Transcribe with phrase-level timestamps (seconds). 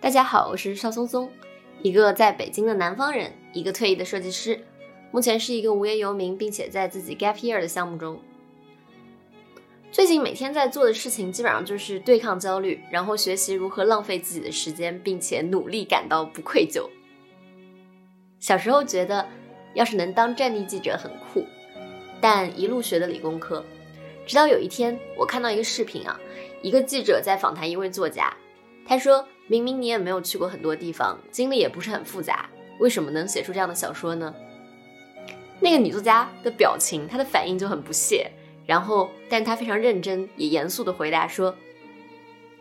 [0.00, 1.30] 大家好，我是邵松松，
[1.82, 4.58] 一个在北京的南方人，一个退役的设计师，
[5.10, 8.18] 目前是一个无业游民，并且在自己 gap year 的项目中。
[9.92, 16.88] 最近每天在做的事情基本上就是对抗焦虑，然后学习如何浪费自己的时间，并且努力感到不愧疚。
[18.38, 19.28] 小时候觉得
[19.74, 21.44] 要是能当战地记者很酷，
[22.22, 23.62] 但一路学的理工科。
[24.26, 26.18] 直到有一天，我看到一个视频啊，
[26.62, 28.34] 一个记者在访谈一位作家，
[28.86, 32.48] 他说明明你也没有去过很多地方，经历也不是很复杂，
[32.78, 34.34] 为什么能写出这样的小说呢？
[35.60, 38.30] 那个女作家的表情，她的反应就很不屑，
[38.66, 41.54] 然后，但她非常认真也严肃的回答说：“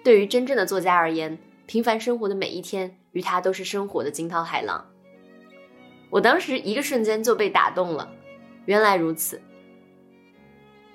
[0.04, 4.86] 对于真正的作家而言，平凡生活的每一天，与他都是生活的惊涛骇浪。”
[6.12, 8.12] 我当时一个瞬间就被打动了，
[8.66, 9.42] 原来如此。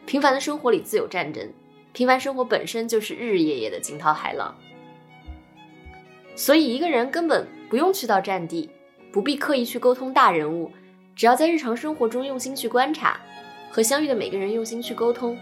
[0.05, 1.51] 平凡的生活里自有战争，
[1.93, 4.55] 平凡生活本身就是日日夜夜的惊涛骇浪。
[6.37, 8.69] 所以一个人根本不用去到战地，
[9.13, 10.71] 不必刻意去沟通大人物，
[11.15, 13.21] 只要在日常生活中用心去观察，
[13.71, 15.39] 和相遇的每个人用心去沟通，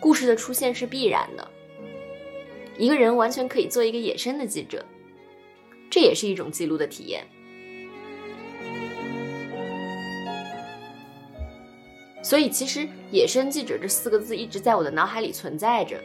[0.00, 1.48] 故事的出现是必然的。
[2.76, 4.84] 一个人完全可以做一个野生的记者，
[5.88, 7.24] 这也是一种记录的体验。
[12.20, 15.96] 所以，其实“野生记者”这四个字一直在我的脑海里存在着，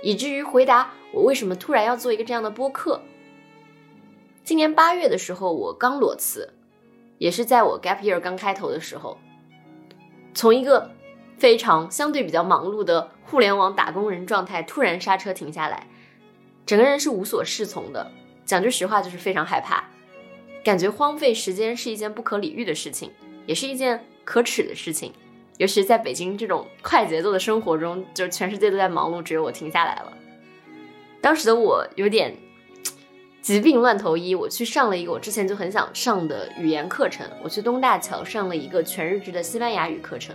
[0.00, 3.02] 以至于回答我为什么突然要做一个这样的播客。
[4.52, 6.52] 今年八月的时候，我刚裸辞，
[7.16, 9.16] 也是在我 gap year 刚开头的时候，
[10.34, 10.90] 从一个
[11.38, 15.86] 非常相对比较忙碌的互联网打工人状态突然刹车停下来，
[16.66, 18.12] 整个人是无所适从的。
[18.44, 19.84] 讲句实话，就是非常害怕，
[20.62, 23.10] 感觉荒废时间是一件不可理喻的事情，
[23.46, 25.14] 也是一件可耻的事情。
[25.56, 30.12] 尤其在北京这种快节奏的生活中，就全世界都在忙碌，只有我停下来了。
[31.22, 32.36] 当时的我有点
[33.42, 40.32] 疾病乱投医，我去上了一个我之前就很想上的语言课程，我去东大桥上了一个全日制的西班牙语课程。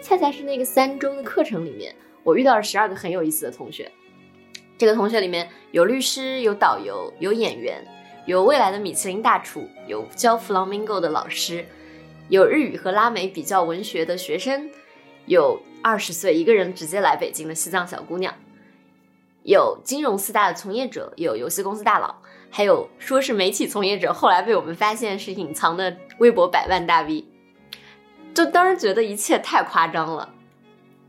[0.00, 1.92] 恰恰是那个三周的课程里面，
[2.22, 3.90] 我遇到了十二个很有意思的同学。
[4.78, 7.84] 这个同学里面有律师，有导游，有演员，
[8.24, 11.66] 有未来的米其林大厨，有教 flamingo 的老师。
[12.28, 14.70] 有日语和拉美比较文学的学生，
[15.26, 18.32] 有二十岁一个人直接来北京的西藏小姑娘，
[19.44, 22.16] 有金融四大的从业者，有游戏公司大佬，
[22.50, 27.24] 还有说是媒体从业者，后来被我们发现是隐藏的微博百万大 V。
[28.34, 30.34] 就当时觉得一切太夸张了，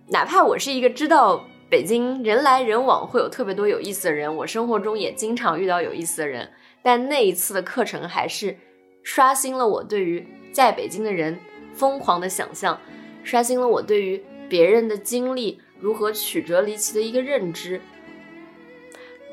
[0.09, 6.51] 哪怕我是一个知道北京人来人往会有特别多有意思的人，我生活中也经常遇到有意思的人，
[6.83, 8.57] 但那一次的课程还是
[9.01, 10.25] 刷新了我对于。
[10.55, 11.37] 在北京的人
[11.73, 12.79] 疯狂的想象，
[13.25, 17.81] 刷新了我对于别人的经历如何曲折离奇的一个认知。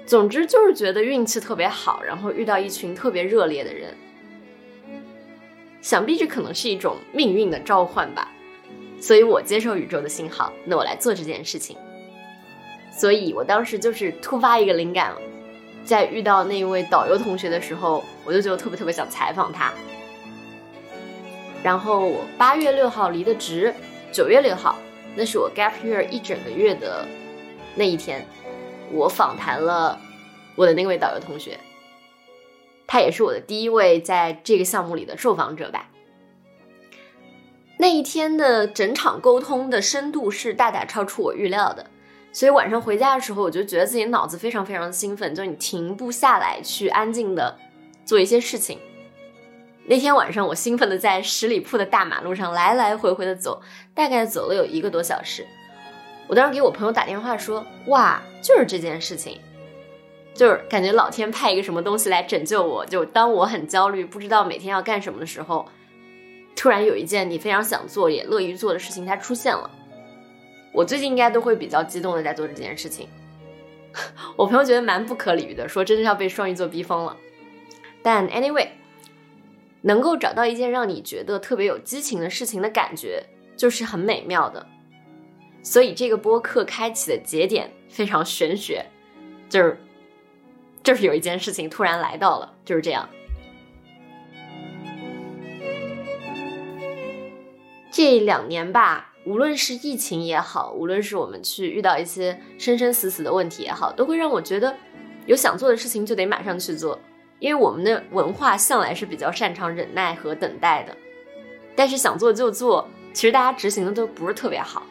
[0.07, 3.95] 总之就是觉得运气特别好，然后遇到一群特别热烈的人。
[5.81, 8.31] 想必这可能是一种命运的召唤吧。
[9.01, 11.77] 所以我接受宇宙的信号，那我来做这件事情。
[12.97, 15.13] 所以我当时就是突发一个灵感，
[15.85, 19.73] 在遇到那一位导游同学的时候，我就觉得特别特别想采访他。
[21.65, 23.75] 然后我八月六号离的职，
[24.13, 24.77] 九月六号，
[25.17, 27.05] 那是我 gap year 一整个月的
[27.75, 28.25] 那一天，
[28.92, 29.98] 我访谈了
[30.54, 31.58] 我的那位导游同学，
[32.86, 35.88] 他也是我的第一位在这个项目里的受访者吧。
[37.78, 41.91] 那一天的整场沟通的深度是大大超出我预料的，
[42.32, 47.59] 所以晚上回家的时候，我就觉得自己脑子非常非常兴奋，就你停不下来去安静的
[48.04, 48.78] 做一些事情。
[49.86, 53.60] 那天晚上，我兴奋的在十里铺的大马路上来来回回的走，
[53.94, 55.44] 大概走了有一个多小时。
[56.28, 59.39] 我当时给我朋友打电话说：“哇，就是这件事情，
[60.34, 62.86] 就是感觉老天派一个什么东西来拯救我。
[62.86, 65.69] 就当我很焦虑，不知道每天要干什么的时候，
[66.57, 69.71] 突然有一件你非常想做也乐于做的事情，它出现了。
[70.72, 73.09] 我最近应该都会比较激动的在做这件事情。
[74.36, 77.16] 我朋友觉得蛮不可理喻的，说真的要被双鱼座逼疯了。
[78.03, 78.69] 但 anyway。
[79.84, 83.21] 能够找到一件让你觉得特别有激情的事情的感觉，
[83.57, 84.65] 就是很美妙的。
[85.62, 88.84] 所以这个播客开启的节点非常玄学，
[89.48, 89.78] 就是，
[90.82, 93.09] 就是有一件事情突然来到了，就是这样。
[97.91, 104.74] 这两年吧，无论是疫情也好，无论是我们去遇到一些生生死死的问题也好，都会让我觉得，
[105.26, 106.98] 有想做的事情就得马上去做。
[107.38, 110.97] 因为我们的文化向来是比较擅长忍耐和等待的，
[111.76, 114.82] 但是想做就做，其实大家执行的都不是特别好。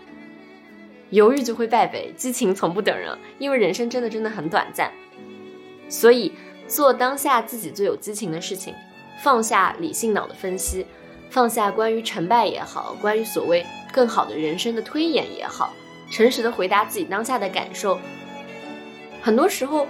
[1.12, 4.92] 犹豫就会败北，激情从不等人，因为人生真的真的很短暂。
[5.88, 6.31] 所以
[6.68, 8.74] 做当下自己最有激情的事情，
[9.22, 10.86] 放下理性脑的分析，
[11.30, 15.74] 放下关于成败也好，关于所谓更好的人生的推演也好，
[16.10, 18.00] 诚实的回答自己当下的感受。
[19.22, 19.86] 很多时候，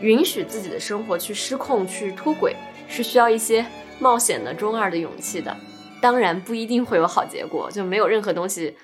[0.00, 2.56] 允许自己的生活去失控、去脱轨，
[2.88, 3.64] 是需要一些
[3.98, 5.54] 冒险的中二的勇气的。
[6.00, 8.74] 当然，不一定会有好结果，就没有任何东西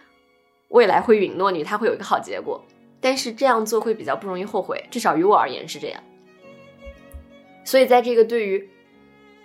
[0.72, 2.62] 未来会允诺你他会有一个好结果。
[3.00, 6.02] 但是这样做会比较不容易后悔，至少于我而言是这样。
[7.64, 8.68] 所以，在这个对于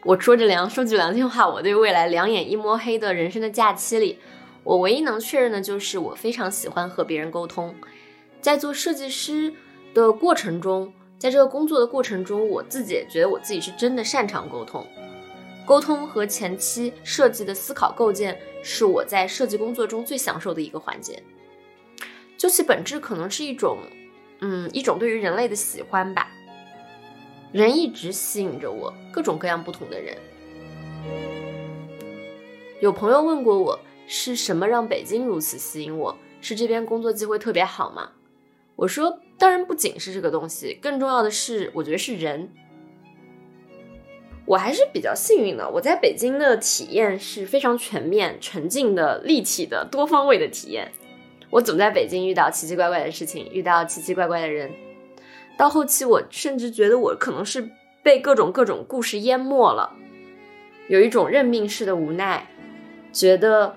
[0.04, 4.20] 我说着良说句良心话，我对未来两眼一摸黑的人生的假期里，
[4.64, 7.74] 我唯一能确认的就是我非常喜欢和别人沟通，
[8.42, 9.54] 在做设计师。
[9.94, 14.86] 的过程中，在这个工作的过程中，我自己也觉得我自己是真的擅长沟通。
[15.68, 21.22] 沟通和前期设计的思考构建，是我在设计工作中最享受的一个环节。
[22.38, 23.80] 究其本质，可能是一种，
[24.40, 26.32] 嗯，一种对于人类的喜欢吧。
[27.52, 30.18] 人一直吸引着我，各种各样不同的人。
[32.80, 33.78] 有朋友问过我，
[34.08, 36.18] 是什么让北京如此吸引我？
[36.40, 38.12] 是这边工作机会特别好吗？
[38.78, 39.20] 我说。
[39.40, 42.52] 当然不仅是这个东西，更重要的是，我觉得是人。
[44.48, 50.90] 我还是比较幸运的，我在北京的体验是非常全面、沉浸的、立体的、多方位的体验。
[51.50, 54.72] 我总在北京遇到奇奇怪怪的事情，遇到奇奇怪怪的人。
[55.58, 57.70] 到后期，我甚至觉得我可能是
[58.02, 59.92] 被各种各种故事淹没了，
[60.88, 62.48] 有一种认命式的无奈，
[63.12, 63.76] 觉得，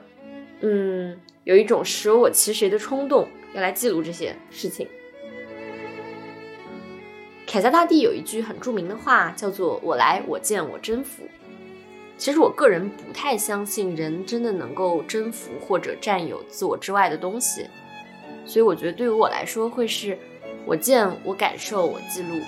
[0.60, 4.86] 嗯，有一种舍我其谁的冲动，要来记录这些事情。
[7.50, 11.24] 凯撒大帝有一句很著名的话，叫做“我来，我见，我征服”。
[12.16, 17.66] 其实我个人不太相信人真的能够征服或者占有自我之外的东西，
[18.46, 20.16] 所以我觉得对于我来说，会是
[20.64, 22.40] 我见，我感受，我记录。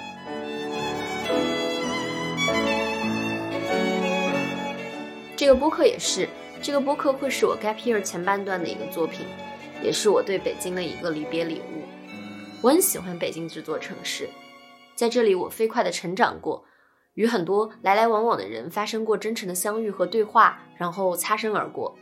[5.37, 6.29] 这个播客也是，
[6.63, 9.27] 这个播客会是我 gap year 前半段的一个作品，
[9.83, 11.83] 也是我对北京的一个离别礼物。
[12.61, 14.29] 我很喜欢北京这座城市。
[15.03, 16.65] 在这里，我飞快的成长过，
[17.15, 21.99] 与很多来来往往的人发生过真诚的相遇和对话，然后擦身而过。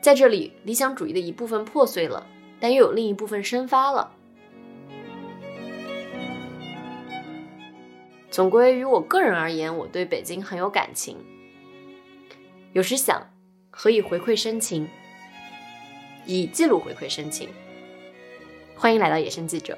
[0.00, 2.26] 在这里，理想主义的一部分破碎了，
[2.58, 4.10] 但又有另一部分生发了。
[8.30, 11.18] 总归于我个人而言，我对北京很有感情。
[12.72, 13.22] 有时想，
[13.68, 14.88] 何以回馈深情？
[16.24, 17.50] 以记录回馈深情。
[18.74, 19.76] 欢迎来到野生记者。